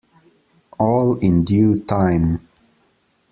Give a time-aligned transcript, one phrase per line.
[0.79, 2.47] All in due time.